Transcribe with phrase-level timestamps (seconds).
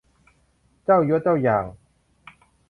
[0.85, 1.65] เจ้ายศเจ้าอย่าง